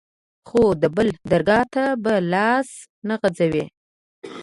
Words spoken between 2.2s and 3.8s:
لاس نه غځوې.